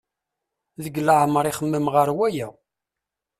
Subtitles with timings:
[0.83, 2.47] Deg leɛmer ixemmem ɣer waya.